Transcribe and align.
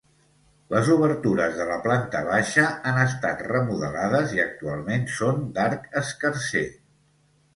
Les 0.75 0.87
obertures 0.93 1.57
de 1.57 1.67
la 1.71 1.75
planta 1.83 2.21
baixa 2.29 2.63
han 2.91 2.97
estat 3.03 3.43
remodelades 3.51 4.33
i 4.39 4.43
actualment 4.47 5.05
són 5.17 5.43
d'arc 5.59 5.85
escarser. 6.05 6.67